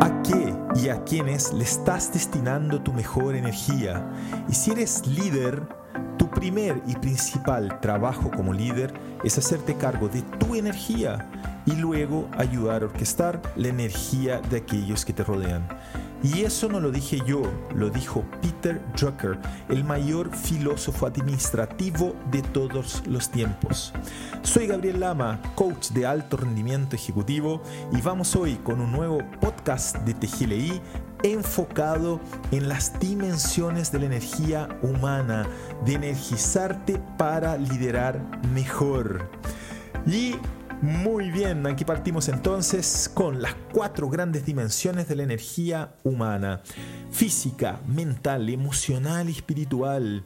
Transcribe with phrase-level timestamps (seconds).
[0.00, 4.10] ¿A qué y a quiénes le estás destinando tu mejor energía?
[4.48, 5.62] Y si eres líder,
[6.16, 8.94] tu primer y principal trabajo como líder
[9.24, 11.30] es hacerte cargo de tu energía
[11.66, 15.68] y luego ayudar a orquestar la energía de aquellos que te rodean.
[16.22, 17.42] Y eso no lo dije yo,
[17.74, 19.38] lo dijo Peter Drucker,
[19.70, 23.94] el mayor filósofo administrativo de todos los tiempos.
[24.42, 29.96] Soy Gabriel Lama, coach de alto rendimiento ejecutivo, y vamos hoy con un nuevo podcast
[29.98, 30.80] de TGLI
[31.22, 35.46] enfocado en las dimensiones de la energía humana,
[35.86, 38.20] de energizarte para liderar
[38.52, 39.30] mejor.
[40.06, 40.36] Y
[40.82, 46.62] muy bien, aquí partimos entonces con las cuatro grandes dimensiones de la energía humana.
[47.10, 50.24] Física, mental, emocional y espiritual.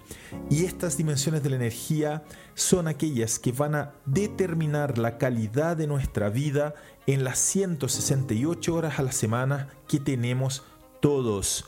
[0.50, 2.22] Y estas dimensiones de la energía
[2.54, 6.75] son aquellas que van a determinar la calidad de nuestra vida
[7.08, 10.62] en las 168 horas a la semana que tenemos
[11.00, 11.64] todos.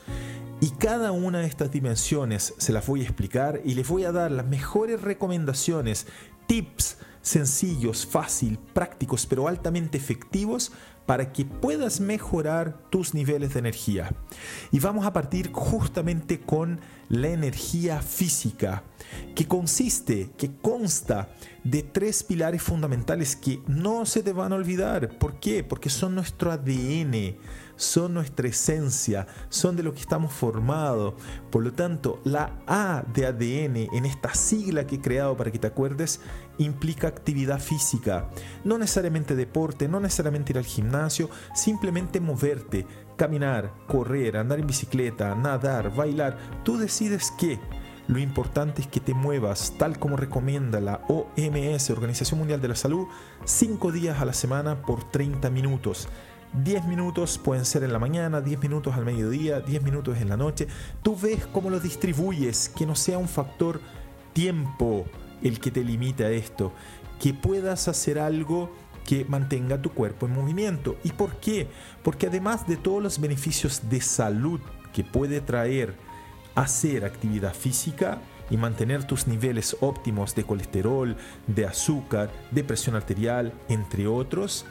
[0.61, 4.13] Y cada una de estas dimensiones se las voy a explicar y les voy a
[4.13, 6.07] dar las mejores recomendaciones,
[6.47, 6.97] tips,
[7.27, 10.71] sencillos, fácil, prácticos, pero altamente efectivos
[11.05, 14.13] para que puedas mejorar tus niveles de energía.
[14.71, 18.83] Y vamos a partir justamente con la energía física,
[19.35, 21.29] que consiste, que consta
[21.63, 25.17] de tres pilares fundamentales que no se te van a olvidar.
[25.17, 25.63] ¿Por qué?
[25.63, 27.35] Porque son nuestro ADN
[27.77, 31.13] son nuestra esencia, son de lo que estamos formados.
[31.49, 35.59] Por lo tanto, la A de ADN en esta sigla que he creado para que
[35.59, 36.19] te acuerdes
[36.57, 38.29] implica actividad física.
[38.65, 45.35] No necesariamente deporte, no necesariamente ir al gimnasio, simplemente moverte, caminar, correr, andar en bicicleta,
[45.35, 46.37] nadar, bailar.
[46.63, 47.59] Tú decides qué.
[48.07, 52.75] Lo importante es que te muevas, tal como recomienda la OMS, Organización Mundial de la
[52.75, 53.07] Salud,
[53.43, 56.07] 5 días a la semana por 30 minutos.
[56.53, 60.37] 10 minutos pueden ser en la mañana, 10 minutos al mediodía, 10 minutos en la
[60.37, 60.69] noche.
[61.03, 63.81] Tú ves cómo lo distribuyes, que no sea un factor
[64.31, 65.05] tiempo
[65.43, 66.71] el que te limite a esto,
[67.19, 68.71] que puedas hacer algo
[69.05, 70.95] que mantenga tu cuerpo en movimiento.
[71.03, 71.67] ¿Y por qué?
[72.03, 74.61] Porque además de todos los beneficios de salud
[74.93, 76.06] que puede traer
[76.61, 78.19] hacer actividad física,
[78.49, 81.15] y mantener tus niveles óptimos de colesterol,
[81.47, 84.65] de azúcar, de presión arterial, entre otros,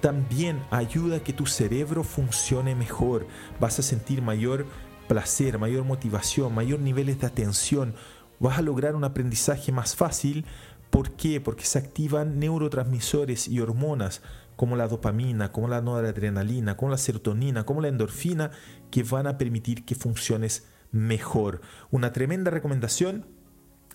[0.00, 3.26] también ayuda a que tu cerebro funcione mejor.
[3.60, 4.66] Vas a sentir mayor
[5.08, 7.94] placer, mayor motivación, mayor niveles de atención.
[8.38, 10.46] Vas a lograr un aprendizaje más fácil.
[10.88, 11.40] ¿Por qué?
[11.40, 14.22] Porque se activan neurotransmisores y hormonas
[14.56, 18.50] como la dopamina, como la noradrenalina, como la serotonina, como la endorfina,
[18.90, 20.79] que van a permitir que funciones mejor.
[21.90, 23.26] Una tremenda recomendación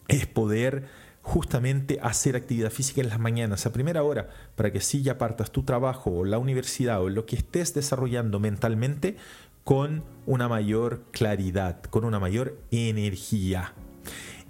[0.08, 0.86] es poder
[1.22, 5.52] justamente hacer actividad física en las mañanas a primera hora para que si ya partas
[5.52, 9.18] tu trabajo o la universidad o lo que estés desarrollando mentalmente
[9.64, 13.74] con una mayor claridad, con una mayor energía.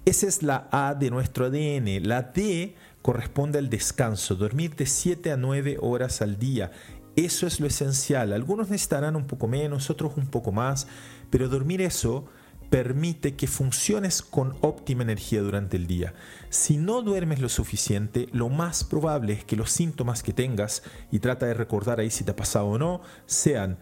[0.04, 2.06] Esa es la A de nuestro ADN.
[2.08, 6.72] La D corresponde al descanso, dormir de 7 a 9 horas al día.
[7.16, 8.34] Eso es lo esencial.
[8.34, 10.88] Algunos necesitarán un poco menos, otros un poco más,
[11.30, 12.26] pero dormir eso
[12.70, 16.14] permite que funciones con óptima energía durante el día.
[16.50, 21.20] Si no duermes lo suficiente, lo más probable es que los síntomas que tengas, y
[21.20, 23.80] trata de recordar ahí si te ha pasado o no, sean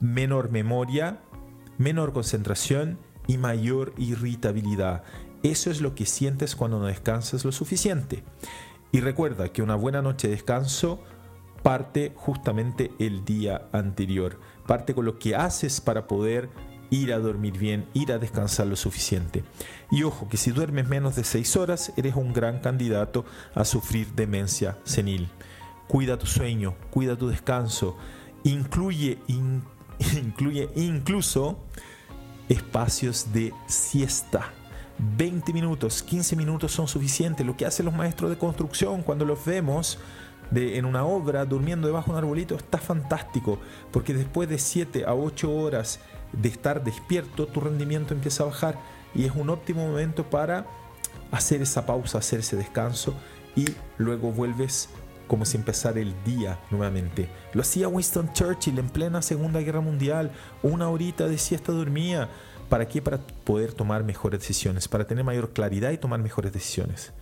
[0.00, 1.20] menor memoria,
[1.78, 5.02] menor concentración y mayor irritabilidad.
[5.42, 8.22] Eso es lo que sientes cuando no descansas lo suficiente.
[8.92, 11.02] Y recuerda que una buena noche de descanso
[11.62, 14.38] parte justamente el día anterior.
[14.66, 16.50] Parte con lo que haces para poder
[16.94, 19.44] ir a dormir bien, ir a descansar lo suficiente.
[19.90, 23.24] Y ojo que si duermes menos de 6 horas, eres un gran candidato
[23.54, 25.28] a sufrir demencia senil.
[25.88, 27.96] Cuida tu sueño, cuida tu descanso,
[28.44, 29.18] incluye,
[30.16, 31.58] incluye incluso
[32.48, 34.52] espacios de siesta.
[35.16, 37.44] 20 minutos, 15 minutos son suficientes.
[37.44, 39.98] Lo que hacen los maestros de construcción cuando los vemos
[40.54, 43.58] en una obra durmiendo debajo de un arbolito está fantástico,
[43.90, 45.98] porque después de 7 a 8 horas
[46.40, 48.78] de estar despierto, tu rendimiento empieza a bajar
[49.14, 50.66] y es un óptimo momento para
[51.30, 53.14] hacer esa pausa, hacer ese descanso
[53.56, 53.66] y
[53.98, 54.88] luego vuelves
[55.26, 57.28] como si empezara el día nuevamente.
[57.52, 60.32] Lo hacía Winston Churchill en plena Segunda Guerra Mundial,
[60.62, 62.28] una horita de siesta dormía.
[62.68, 63.00] ¿Para qué?
[63.00, 67.12] Para poder tomar mejores decisiones, para tener mayor claridad y tomar mejores decisiones.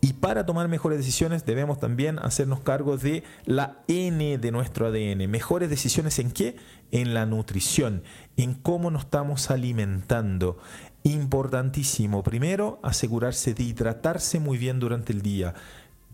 [0.00, 5.30] Y para tomar mejores decisiones debemos también hacernos cargo de la N de nuestro ADN.
[5.30, 6.56] ¿Mejores decisiones en qué?
[6.90, 8.02] En la nutrición,
[8.36, 10.58] en cómo nos estamos alimentando.
[11.02, 15.54] Importantísimo, primero, asegurarse de hidratarse muy bien durante el día.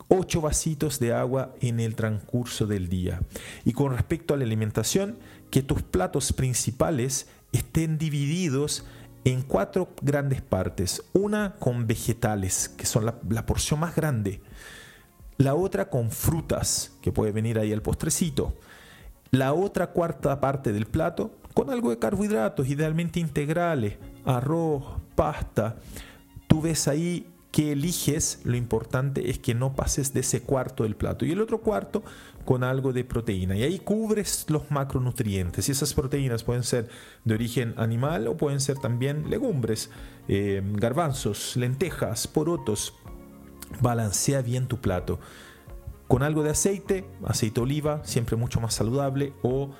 [0.08, 3.20] 8 vasitos de agua en el transcurso del día.
[3.64, 5.18] Y con respecto a la alimentación,
[5.50, 8.84] que tus platos principales estén divididos
[9.26, 11.02] en cuatro grandes partes.
[11.12, 14.40] Una con vegetales, que son la, porción más grande.
[15.36, 18.54] La otra con frutas, que puede venir ahí el postrecito.
[19.32, 24.84] La otra cuarta parte del plato con algo de carbohidratos, idealmente integrales, arroz,
[25.16, 25.74] pasta.
[26.46, 30.94] Tú ves ahí que eliges, lo importante es que no pases de ese cuarto del
[30.94, 31.24] plato.
[31.24, 32.04] Y el otro cuarto
[32.46, 33.56] con algo de proteína.
[33.56, 35.68] Y ahí cubres los macronutrientes.
[35.68, 36.88] Y esas proteínas pueden ser
[37.24, 39.90] de origen animal o pueden ser también legumbres,
[40.28, 42.94] eh, garbanzos, lentejas, porotos.
[43.82, 45.18] Balancea bien tu plato.
[46.08, 49.72] Con algo de aceite, aceite oliva, siempre mucho más saludable, o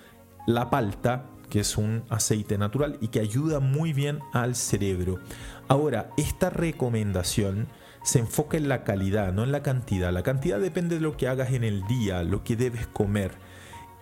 [0.47, 5.21] la palta, que es un aceite natural y que ayuda muy bien al cerebro.
[5.69, 7.69] Ahora, esta recomendación
[8.07, 10.13] se enfoca en la calidad, no en la cantidad.
[10.13, 13.33] La cantidad depende de lo que hagas en el día, lo que debes comer.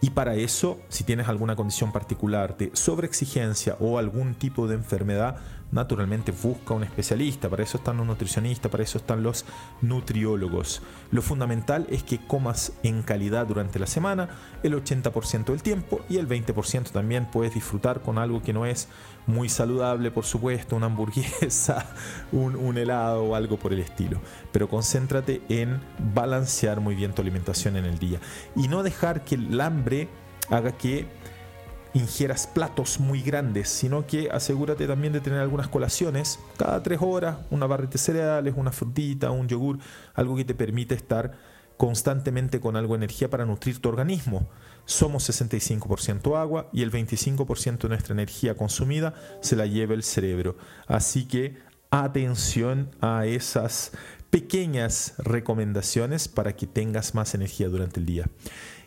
[0.03, 5.39] Y para eso, si tienes alguna condición particular de sobreexigencia o algún tipo de enfermedad,
[5.75, 7.51] naturalmente busca un especialista.
[7.51, 9.45] Para eso están los nutricionistas, para eso están los
[9.83, 10.81] nutriólogos.
[11.11, 14.29] Lo fundamental es que comas en calidad durante la semana,
[14.63, 18.89] el 80% del tiempo y el 20% también puedes disfrutar con algo que no es
[19.27, 21.87] muy saludable, por supuesto, una hamburguesa,
[22.33, 24.21] un, un helado o algo por el estilo.
[24.53, 25.81] Pero concéntrate en
[26.15, 28.21] balancear muy bien tu alimentación en el día
[28.55, 30.09] y no dejar que el hambre
[30.51, 31.07] haga que
[31.95, 37.39] ingieras platos muy grandes, sino que asegúrate también de tener algunas colaciones cada tres horas,
[37.51, 39.79] una barrita de cereales, una frutita, un yogur,
[40.15, 41.33] algo que te permite estar
[41.77, 44.49] constantemente con algo de energía para nutrir tu organismo.
[44.85, 50.57] Somos 65% agua y el 25% de nuestra energía consumida se la lleva el cerebro.
[50.87, 51.57] Así que
[51.91, 53.93] atención a esas
[54.31, 58.29] pequeñas recomendaciones para que tengas más energía durante el día.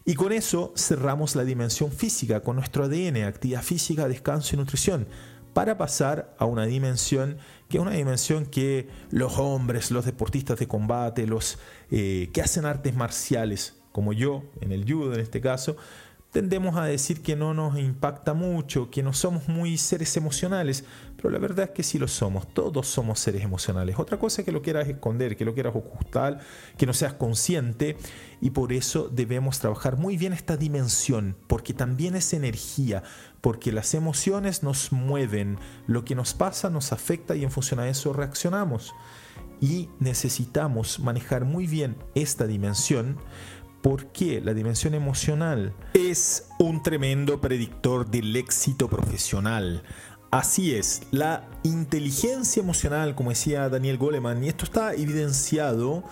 [0.10, 5.06] Y con eso cerramos la dimensión física con nuestro ADN, actividad física, descanso y nutrición,
[5.54, 10.68] para pasar a una dimensión que es una dimensión que los hombres, los deportistas de
[10.70, 11.60] combate, los
[11.92, 15.76] eh, que hacen artes marciales, como yo, en el judo en este caso,
[16.32, 20.84] tendemos a decir que no nos impacta mucho, que no somos muy seres emocionales,
[21.16, 23.98] pero la verdad es que sí lo somos, todos somos seres emocionales.
[23.98, 26.40] Otra cosa es que lo quieras esconder, que lo quieras ocultar,
[26.78, 27.98] que no seas consciente
[28.42, 33.04] y por eso debemos trabajar muy bien esta dimensión, porque también es energía,
[33.42, 35.58] porque las emociones nos mueven,
[35.88, 38.94] lo que nos pasa nos afecta y en función a eso reaccionamos.
[39.60, 43.18] Y necesitamos manejar muy bien esta dimensión
[43.88, 49.82] porque la dimensión emocional es un tremendo predictor del éxito profesional.
[50.30, 56.04] Así es, la inteligencia emocional, como decía Daniel Goleman, y esto está evidenciado,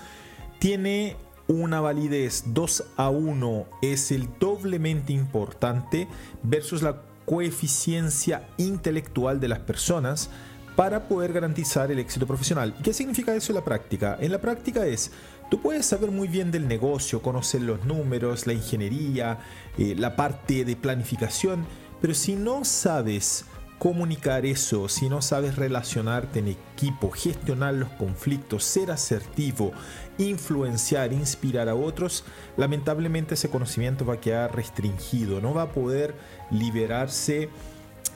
[0.58, 1.18] tiene
[1.50, 6.08] una validez 2 a 1, es el doblemente importante
[6.44, 10.30] versus la coeficiencia intelectual de las personas
[10.76, 12.76] para poder garantizar el éxito profesional.
[12.84, 14.18] ¿Qué significa eso en la práctica?
[14.20, 15.12] En la práctica es,
[15.50, 19.40] tú puedes saber muy bien del negocio, conocer los números, la ingeniería,
[19.78, 21.66] eh, la parte de planificación,
[22.02, 23.46] pero si no sabes
[23.80, 29.74] comunicar eso, si no sabes relacionarte en equipo, gestionar los conflictos, ser asertivo,
[30.18, 32.24] influenciar, inspirar a otros,
[32.58, 36.16] lamentablemente ese conocimiento va a quedar restringido, no va a poder
[36.52, 37.50] liberarse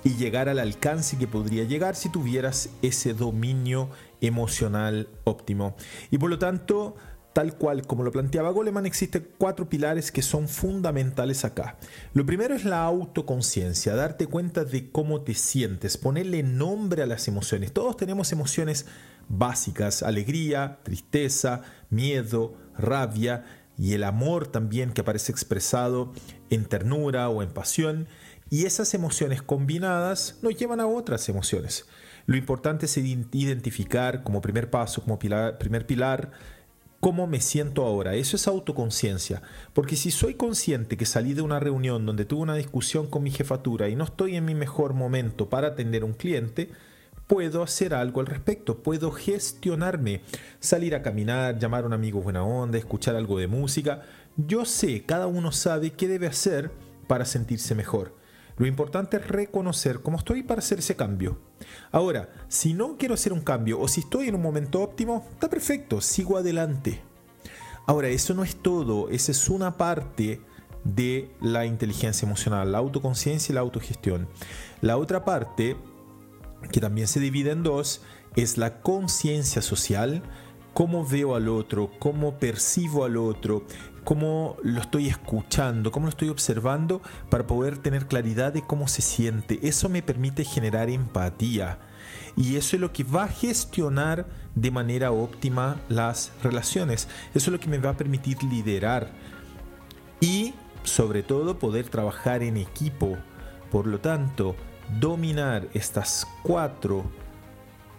[0.03, 3.89] y llegar al alcance que podría llegar si tuvieras ese dominio
[4.21, 5.75] emocional óptimo.
[6.09, 6.95] Y por lo tanto,
[7.39, 11.77] tal cual como lo planteaba Goleman, existen cuatro pilares que son fundamentales acá.
[12.13, 17.29] Lo primero es la autoconciencia, darte cuenta de cómo te sientes, ponerle nombre a las
[17.29, 17.71] emociones.
[17.71, 18.87] Todos tenemos emociones
[19.29, 23.45] básicas, alegría, tristeza, miedo, rabia
[23.77, 26.11] y el amor también que aparece expresado
[26.49, 28.09] en ternura o en pasión.
[28.49, 31.85] Y esas emociones combinadas nos llevan a otras emociones.
[32.25, 36.31] Lo importante es identificar como primer paso, como primer pilar,
[36.99, 38.15] cómo me siento ahora.
[38.15, 39.41] Eso es autoconciencia.
[39.73, 43.31] Porque si soy consciente que salí de una reunión donde tuve una discusión con mi
[43.31, 46.69] jefatura y no estoy en mi mejor momento para atender a un cliente,
[47.27, 50.21] puedo hacer algo al respecto, puedo gestionarme,
[50.59, 54.01] salir a caminar, llamar a un amigo buena onda, escuchar algo de música.
[54.35, 56.71] Yo sé, cada uno sabe qué debe hacer
[57.07, 58.18] para sentirse mejor.
[58.59, 61.39] Lo importante es reconocer cómo estoy para hacer ese cambio.
[61.91, 65.49] Ahora, si no quiero hacer un cambio o si estoy en un momento óptimo, está
[65.49, 67.01] perfecto, sigo adelante.
[67.87, 70.41] Ahora, eso no es todo, esa es una parte
[70.83, 74.27] de la inteligencia emocional, la autoconciencia y la autogestión.
[74.81, 75.77] La otra parte,
[76.71, 78.01] que también se divide en dos,
[78.35, 80.21] es la conciencia social
[80.73, 83.63] cómo veo al otro, cómo percibo al otro,
[84.09, 86.99] cómo lo estoy escuchando, cómo lo estoy observando
[87.29, 89.59] para poder tener claridad de cómo se siente.
[89.61, 91.77] Eso me permite generar empatía.
[92.35, 94.25] Y eso es lo que va a gestionar
[94.55, 97.07] de manera óptima las relaciones.
[97.35, 99.11] Eso es lo que me va a permitir liderar.
[100.19, 103.15] Y sobre todo poder trabajar en equipo.
[103.69, 104.55] Por lo tanto,
[104.99, 107.03] dominar estas cuatro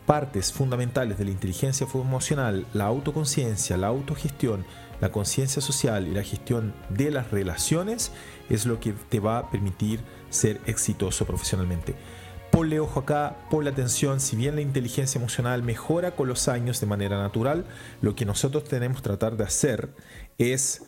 [0.06, 4.66] partes fundamentales de la inteligencia emocional, la autoconciencia, la autogestión,
[5.00, 8.12] la conciencia social y la gestión de las relaciones
[8.48, 11.94] es lo que te va a permitir ser exitoso profesionalmente.
[12.50, 16.86] Ponle ojo acá, ponle atención, si bien la inteligencia emocional mejora con los años de
[16.86, 17.64] manera natural,
[18.02, 19.90] lo que nosotros tenemos que tratar de hacer
[20.36, 20.82] es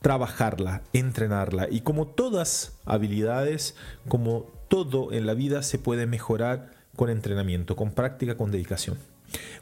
[0.00, 3.74] trabajarla, entrenarla y como todas habilidades,
[4.06, 8.96] como todo en la vida se puede mejorar con entrenamiento, con práctica, con dedicación.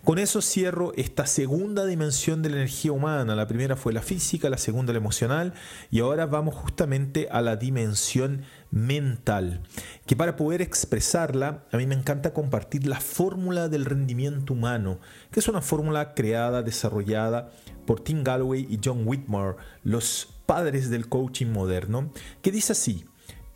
[0.05, 3.35] Con eso cierro esta segunda dimensión de la energía humana.
[3.35, 5.55] La primera fue la física, la segunda la emocional
[5.91, 9.63] y ahora vamos justamente a la dimensión mental,
[10.07, 15.41] que para poder expresarla, a mí me encanta compartir la fórmula del rendimiento humano, que
[15.41, 17.51] es una fórmula creada, desarrollada
[17.87, 23.07] por Tim Galloway y John Whitmore, los padres del coaching moderno, que dice así,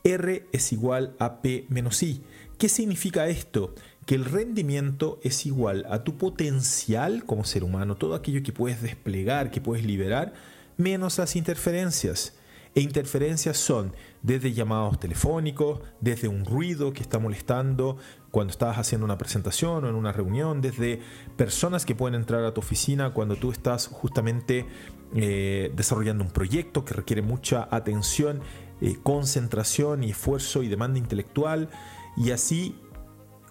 [0.05, 2.23] R es igual a P menos I.
[2.59, 3.75] ¿Qué significa esto?
[4.11, 8.83] Que el rendimiento es igual a tu potencial como ser humano, todo aquello que puedes
[8.83, 10.33] desplegar, que puedes liberar,
[10.77, 12.37] menos las interferencias.
[12.75, 17.99] E interferencias son desde llamados telefónicos, desde un ruido que está molestando
[18.33, 20.99] cuando estás haciendo una presentación o en una reunión, desde
[21.37, 24.67] personas que pueden entrar a tu oficina cuando tú estás justamente
[25.15, 28.41] eh, desarrollando un proyecto que requiere mucha atención,
[28.81, 31.71] eh, concentración y esfuerzo y demanda intelectual
[32.17, 32.75] y así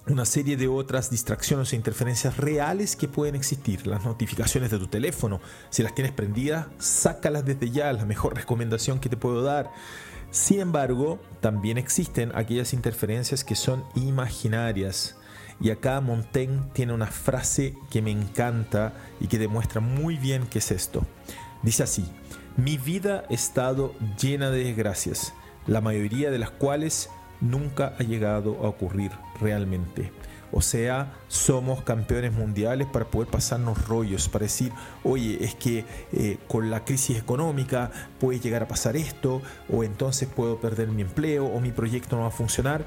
[0.09, 3.85] una serie de otras distracciones e interferencias reales que pueden existir.
[3.85, 5.39] Las notificaciones de tu teléfono,
[5.69, 9.71] si las tienes prendidas, sácalas desde ya, la mejor recomendación que te puedo dar.
[10.31, 15.15] Sin embargo, también existen aquellas interferencias que son imaginarias.
[15.61, 20.59] Y acá Montaigne tiene una frase que me encanta y que demuestra muy bien qué
[20.59, 21.05] es esto.
[21.61, 22.05] Dice así,
[22.57, 25.33] mi vida ha estado llena de desgracias,
[25.67, 27.09] la mayoría de las cuales
[27.41, 30.11] nunca ha llegado a ocurrir realmente.
[30.51, 34.71] O sea, somos campeones mundiales para poder pasarnos rollos, para decir,
[35.03, 39.41] oye, es que eh, con la crisis económica puede llegar a pasar esto,
[39.71, 42.85] o entonces puedo perder mi empleo, o mi proyecto no va a funcionar.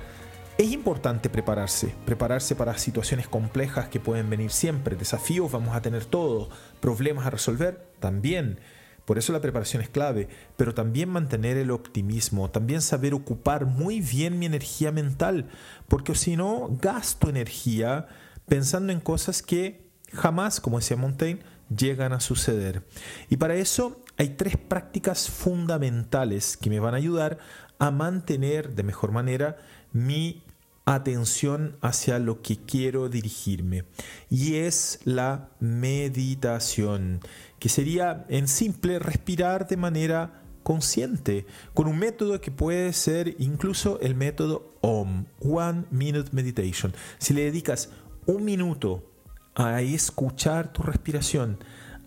[0.59, 6.05] Es importante prepararse, prepararse para situaciones complejas que pueden venir siempre, desafíos vamos a tener
[6.05, 6.49] todos,
[6.81, 8.59] problemas a resolver también
[9.05, 14.01] por eso la preparación es clave, pero también mantener el optimismo, también saber ocupar muy
[14.01, 15.49] bien mi energía mental,
[15.89, 18.07] porque si no, gasto energía
[18.47, 21.43] pensando en cosas que jamás, como decía Montaigne,
[21.75, 22.87] llegan a suceder.
[23.29, 27.39] Y para eso hay tres prácticas fundamentales que me van a ayudar
[27.79, 29.57] a mantener de mejor manera
[29.93, 30.43] mi
[30.85, 33.85] atención hacia lo que quiero dirigirme.
[34.31, 37.21] Y es la meditación
[37.59, 44.01] que sería en simple respirar de manera consciente, con un método que puede ser incluso
[44.01, 46.95] el método OM, One Minute Meditation.
[47.19, 47.91] Si le dedicas
[48.27, 49.11] un minuto
[49.55, 51.59] a escuchar tu respiración,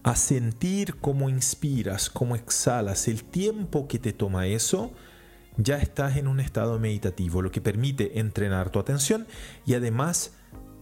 [0.03, 4.93] a sentir cómo inspiras, cómo exhalas, el tiempo que te toma eso,
[5.57, 9.27] ya estás en un estado meditativo, lo que permite entrenar tu atención
[9.65, 10.33] y además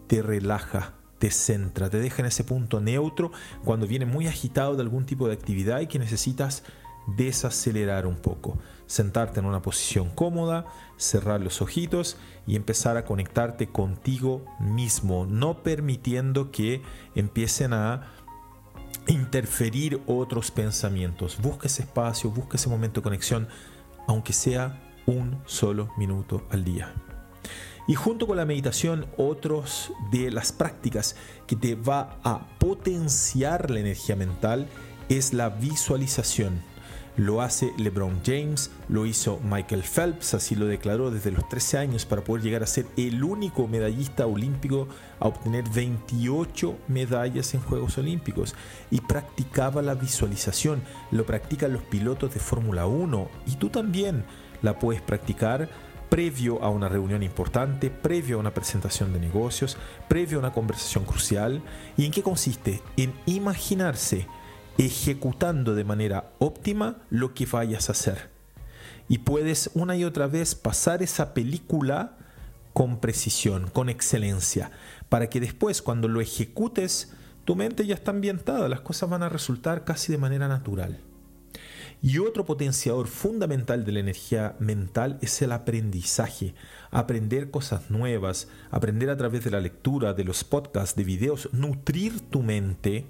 [0.07, 3.31] te relaja te centra, te deja en ese punto neutro
[3.63, 6.63] cuando viene muy agitado de algún tipo de actividad y que necesitas
[7.07, 10.65] desacelerar un poco, sentarte en una posición cómoda,
[10.97, 16.81] cerrar los ojitos y empezar a conectarte contigo mismo, no permitiendo que
[17.15, 18.11] empiecen a
[19.07, 21.37] interferir otros pensamientos.
[21.41, 23.47] Busca ese espacio, busca ese momento de conexión,
[24.07, 26.93] aunque sea un solo minuto al día.
[27.87, 31.15] Y junto con la meditación, otros de las prácticas
[31.47, 34.67] que te va a potenciar la energía mental
[35.09, 36.61] es la visualización.
[37.15, 42.05] Lo hace LeBron James, lo hizo Michael Phelps, así lo declaró desde los 13 años
[42.07, 44.87] para poder llegar a ser el único medallista olímpico
[45.19, 48.55] a obtener 28 medallas en Juegos Olímpicos.
[48.89, 54.25] Y practicaba la visualización, lo practican los pilotos de Fórmula 1 y tú también
[54.63, 55.69] la puedes practicar
[56.09, 59.77] previo a una reunión importante, previo a una presentación de negocios,
[60.07, 61.61] previo a una conversación crucial.
[61.95, 62.81] ¿Y en qué consiste?
[62.97, 64.27] En imaginarse
[64.77, 68.29] ejecutando de manera óptima lo que vayas a hacer.
[69.09, 72.17] Y puedes una y otra vez pasar esa película
[72.73, 74.71] con precisión, con excelencia,
[75.09, 77.13] para que después cuando lo ejecutes
[77.45, 80.99] tu mente ya está ambientada, las cosas van a resultar casi de manera natural.
[82.01, 86.53] Y otro potenciador fundamental de la energía mental es el aprendizaje.
[86.91, 92.19] Aprender cosas nuevas, aprender a través de la lectura, de los podcasts, de videos, nutrir
[92.29, 93.05] tu mente.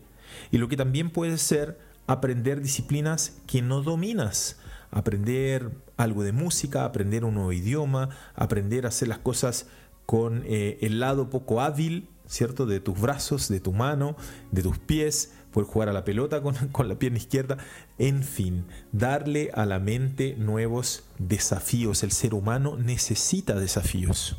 [0.51, 4.59] Y lo que también puede ser aprender disciplinas que no dominas.
[4.91, 9.67] Aprender algo de música, aprender un nuevo idioma, aprender a hacer las cosas
[10.05, 12.65] con eh, el lado poco hábil, ¿cierto?
[12.65, 14.15] De tus brazos, de tu mano,
[14.51, 17.57] de tus pies, poder jugar a la pelota con, con, la pierna izquierda,
[17.97, 22.03] en fin, darle a la mente nuevos desafíos.
[22.03, 24.37] El ser humano necesita desafíos.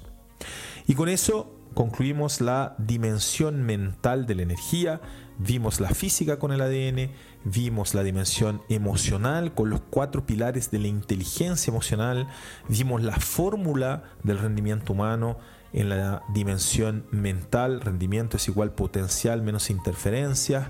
[0.86, 5.00] Y con eso concluimos la dimensión mental de la energía,
[5.38, 7.10] vimos la física con el ADN,
[7.44, 12.28] vimos la dimensión emocional con los cuatro pilares de la inteligencia emocional,
[12.68, 15.38] vimos la fórmula del rendimiento humano,
[15.72, 20.68] en la dimensión mental, rendimiento es igual potencial menos interferencias,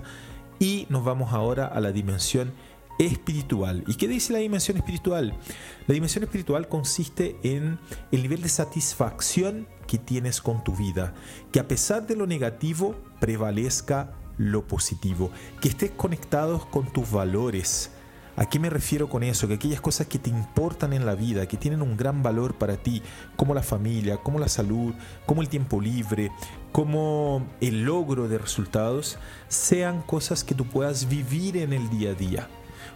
[0.59, 2.53] y nos vamos ahora a la dimensión
[2.97, 3.83] espiritual.
[3.87, 5.37] ¿Y qué dice la dimensión espiritual?
[5.85, 7.77] La dimensión espiritual consiste en
[8.11, 11.13] el nivel de satisfacción que tienes con tu vida,
[11.51, 17.91] que a pesar de lo negativo prevalezca lo positivo, que estés conectados con tus valores,
[18.37, 19.47] ¿A qué me refiero con eso?
[19.47, 22.75] Que aquellas cosas que te importan en la vida, que tienen un gran valor para
[22.75, 23.01] ti,
[23.37, 24.93] como la familia, como la salud,
[25.25, 26.31] como el tiempo libre,
[26.73, 32.13] como el logro de resultados, sean cosas que tú puedas vivir en el día a
[32.13, 32.49] día.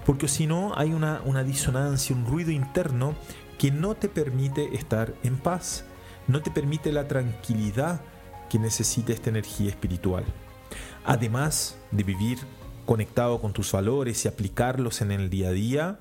[0.06, 3.16] Porque si no, hay una, una disonancia, un ruido interno
[3.58, 5.86] que no te permite estar en paz,
[6.28, 8.02] no te permite la tranquilidad
[8.50, 10.26] que necesita esta energía espiritual.
[11.10, 12.38] Además de vivir
[12.86, 16.00] conectado con tus valores y aplicarlos en el día a día,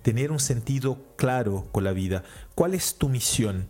[0.00, 2.24] tener un sentido claro con la vida.
[2.54, 3.66] ¿Cuál es tu misión?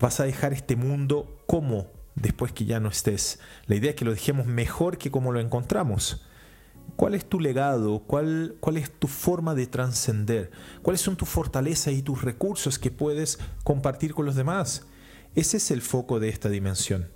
[0.00, 3.38] ¿Vas a dejar este mundo como después que ya no estés?
[3.68, 6.26] La idea es que lo dejemos mejor que como lo encontramos.
[6.96, 8.00] ¿Cuál es tu legado?
[8.00, 10.50] ¿Cuál, cuál es tu forma de trascender?
[10.82, 14.84] ¿Cuáles son tus fortalezas y tus recursos que puedes compartir con los demás?
[15.36, 17.06] Ese es el foco de esta dimensión.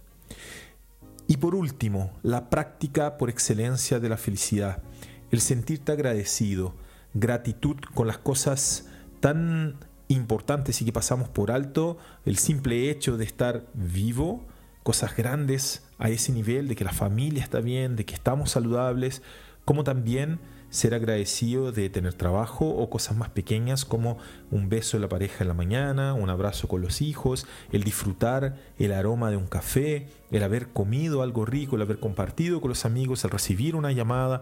[1.32, 4.82] Y por último, la práctica por excelencia de la felicidad,
[5.30, 6.74] el sentirte agradecido,
[7.14, 8.86] gratitud con las cosas
[9.20, 14.44] tan importantes y que pasamos por alto, el simple hecho de estar vivo,
[14.82, 19.22] cosas grandes a ese nivel, de que la familia está bien, de que estamos saludables,
[19.64, 20.38] como también
[20.72, 24.16] ser agradecido de tener trabajo o cosas más pequeñas como
[24.50, 28.56] un beso de la pareja en la mañana, un abrazo con los hijos, el disfrutar
[28.78, 32.86] el aroma de un café, el haber comido algo rico, el haber compartido con los
[32.86, 34.40] amigos, el recibir una llamada.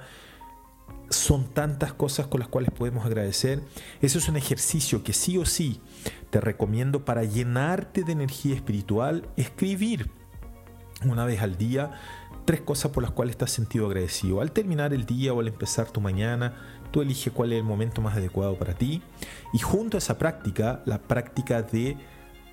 [1.08, 3.60] Son tantas cosas con las cuales podemos agradecer.
[4.00, 5.80] Eso es un ejercicio que sí o sí
[6.30, 10.19] te recomiendo para llenarte de energía espiritual, escribir
[11.04, 11.92] una vez al día
[12.44, 14.40] tres cosas por las cuales estás sentido agradecido.
[14.40, 16.54] Al terminar el día o al empezar tu mañana,
[16.90, 19.02] tú eliges cuál es el momento más adecuado para ti.
[19.52, 21.96] Y junto a esa práctica, la práctica de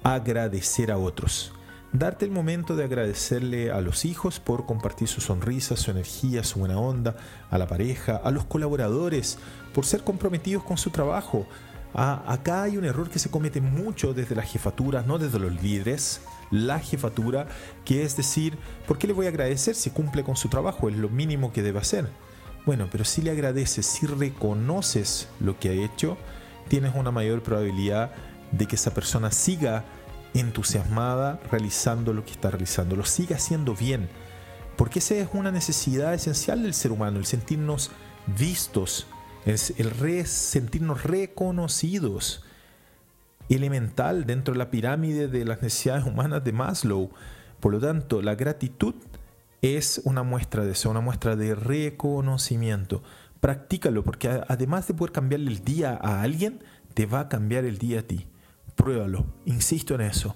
[0.04, 1.52] agradecer a otros.
[1.94, 6.60] Darte el momento de agradecerle a los hijos por compartir su sonrisa, su energía, su
[6.60, 7.16] buena onda,
[7.50, 9.40] a la pareja, a los colaboradores
[9.74, 11.48] por ser comprometidos con su trabajo.
[11.94, 16.22] acá hay un error que se comete mucho desde las jefaturas, no desde los líderes,
[16.52, 17.48] la jefatura,
[17.86, 18.58] que es decir,
[18.88, 20.90] ¿por qué le voy a agradecer si cumple con su trabajo?
[20.90, 22.10] Es lo mínimo que debe hacer.
[22.66, 26.18] Bueno, pero si le agradeces, si reconoces lo que ha hecho,
[26.68, 28.12] tienes una mayor probabilidad
[28.52, 29.86] de que esa persona siga
[30.34, 34.10] entusiasmada realizando lo que está realizando, lo siga haciendo bien.
[34.76, 37.92] Porque esa es una necesidad esencial del ser humano, el sentirnos
[38.28, 39.08] vistos,
[39.46, 39.58] el,
[40.28, 42.44] sentirnos reconocidos
[43.50, 47.12] elemental dentro de la pirámide de las necesidades humanas de Maslow.
[47.60, 48.96] Por lo tanto, la gratitud
[49.62, 53.04] es una muestra de eso, una muestra de reconocimiento.
[53.40, 57.78] Practícalo porque además de poder cambiarle el día a alguien, te va a cambiar el
[57.78, 58.28] día a ti.
[58.76, 60.36] Pruébalo, insisto en eso.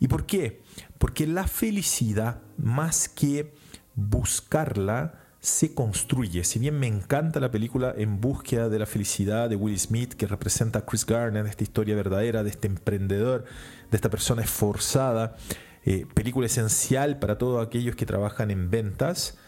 [0.00, 0.62] ¿Y por qué?
[0.98, 3.54] Porque la felicidad, más que
[3.94, 6.44] buscarla, se construye.
[6.44, 10.26] Si bien me encanta la película En búsqueda de la felicidad de Will Smith, que
[10.26, 13.44] representa a Chris Garner, esta historia verdadera de este emprendedor,
[13.90, 15.36] de esta persona esforzada,
[15.84, 19.38] eh, película esencial para todos aquellos que trabajan en ventas,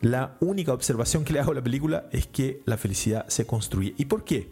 [0.00, 3.94] la única observación que le hago a la película es que la felicidad se construye.
[3.98, 4.48] ¿Y por qué?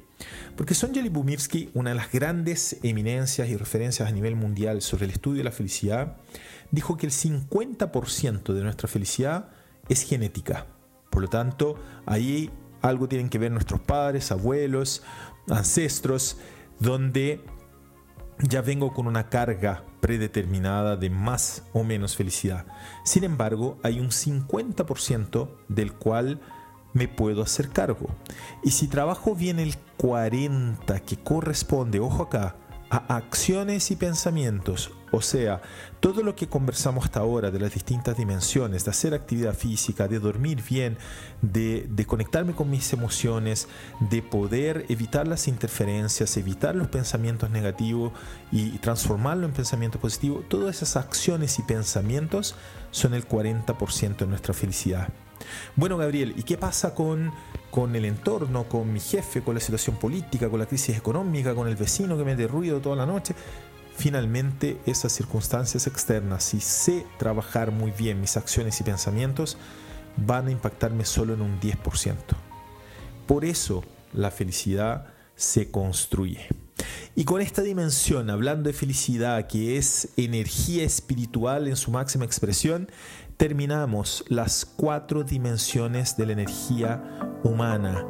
[0.57, 5.13] Porque Sonja Libumirsky, una de las grandes eminencias y referencias a nivel mundial sobre el
[5.13, 6.17] estudio de la felicidad,
[6.71, 9.51] dijo que el 50% de nuestra felicidad
[9.89, 10.67] es genética.
[11.11, 12.51] Por lo tanto, ahí
[12.83, 15.03] algo tienen que ver nuestros padres, abuelos,
[15.49, 16.39] ancestros,
[16.79, 17.41] donde
[18.39, 22.67] ya vengo con una carga predeterminada de más o menos felicidad.
[23.05, 26.41] Sin embargo, hay un 50% del cual
[26.93, 28.09] me puedo hacer cargo.
[28.63, 32.57] Y si trabajo bien el 40% que corresponde, ojo acá,
[32.91, 35.63] a acciones y pensamientos, o sea,
[36.01, 40.19] todo lo que conversamos hasta ahora de las distintas dimensiones, de hacer actividad física, de
[40.19, 40.99] dormir bien,
[41.43, 43.69] de, conectarme con mis emociones,
[44.11, 48.13] de poder evitar las interferencias, evitar los pensamientos negativos
[48.51, 52.57] y transformarlo en pensamiento positivo, todas esas acciones y pensamientos
[52.91, 55.09] son el 40% de nuestra felicidad.
[55.77, 57.33] Bueno, Gabriel, ¿y qué pasa con,
[57.77, 61.69] con el entorno, con mi jefe, con la situación política, con la crisis económica, con
[61.69, 63.35] el vecino que me de ruido toda la noche?
[63.95, 69.59] Finalmente, esas circunstancias externas, si sé trabajar muy bien mis acciones y pensamientos,
[70.17, 72.17] van a impactarme solo en un 10%.
[73.27, 73.85] Por eso
[74.15, 76.49] la felicidad se construye.
[77.19, 82.91] Y con esta dimensión, hablando de felicidad, que es energía espiritual en su máxima expresión,
[83.39, 87.03] terminamos las cuatro dimensiones de la energía
[87.43, 88.05] humana.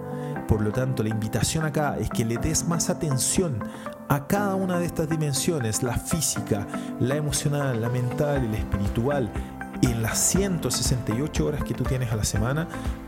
[0.48, 3.60] Por lo tanto, la invitación acá es que le des más atención
[4.08, 6.66] a cada una de estas dimensiones, la física,
[6.98, 9.30] la emocional, la mental y la espiritual,
[9.82, 12.66] en las 168 horas que tú tienes a la semana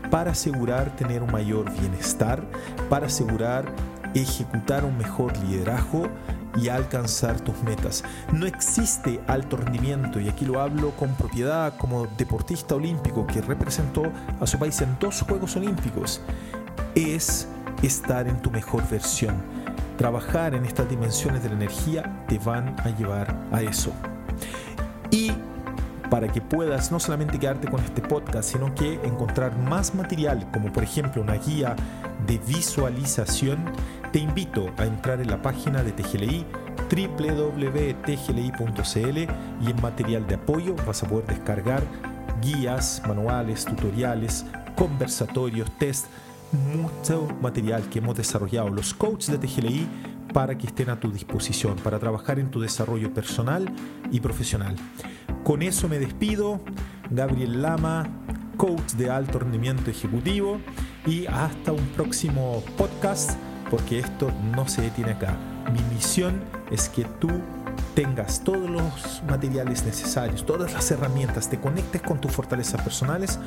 [0.09, 2.41] para asegurar tener un mayor bienestar,
[2.89, 3.65] para asegurar
[4.13, 6.09] ejecutar un mejor liderazgo
[6.57, 8.03] y alcanzar tus metas.
[8.33, 14.03] No existe alto rendimiento, y aquí lo hablo con propiedad como deportista olímpico que representó
[14.39, 16.21] a su país en dos Juegos Olímpicos,
[16.95, 17.47] es
[17.83, 19.35] estar en tu mejor versión.
[19.97, 23.91] Trabajar en estas dimensiones de la energía te van a llevar a eso.
[25.11, 25.31] Y
[26.09, 30.71] para que puedas no solamente quedarte con este podcast, sino que encontrar más material, como
[30.73, 31.75] por ejemplo una guía
[32.25, 33.59] de visualización,
[34.11, 36.45] te invito a entrar en la página de TGLI
[36.89, 38.07] www.tgli.cl
[39.17, 41.83] y en material de apoyo vas a poder descargar
[42.41, 44.45] guías, manuales, tutoriales,
[44.75, 46.07] conversatorios, test,
[46.51, 49.87] mucho material que hemos desarrollado los coaches de TGLI
[50.33, 53.71] para que estén a tu disposición, para trabajar en tu desarrollo personal
[54.11, 54.75] y profesional.
[55.43, 56.61] Con eso me despido.
[57.11, 58.07] Gabriel Lama,
[58.57, 60.59] coach de alto rendimiento ejecutivo
[61.05, 63.31] y hasta un próximo podcast
[63.69, 65.37] porque esto no se detiene acá.
[65.71, 67.29] Mi misión es que tú
[67.95, 73.39] tengas todos los materiales necesarios, todas las herramientas, te conectes con tus fortalezas personales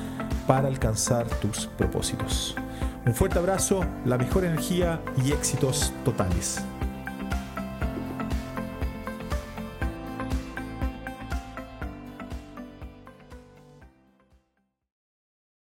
[0.46, 2.54] para alcanzar tus propósitos.
[3.04, 6.62] Un fuerte abrazo, la mejor energía y éxitos totales.